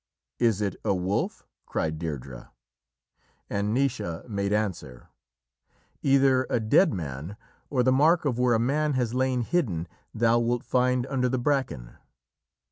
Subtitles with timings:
[0.39, 2.49] "Is it a wolf?" cried Deirdrê.
[3.51, 5.09] And Naoise made answer:
[6.01, 7.37] "Either a dead man,
[7.69, 11.37] or the mark of where a man has lain hidden thou wilt find under the
[11.37, 11.97] bracken."